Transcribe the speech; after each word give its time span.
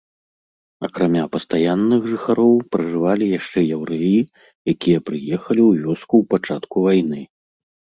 Акрамя 0.87 1.25
пастаянных 1.35 2.01
жыхароў, 2.15 2.55
пражывалі 2.77 3.25
яшчэ 3.39 3.59
яўрэі, 3.79 4.19
якія 4.75 4.99
прыехалі 5.07 5.61
ў 5.69 5.71
вёску 5.89 6.13
ў 6.21 6.23
пачатку 6.37 6.77
вайны. 6.93 7.21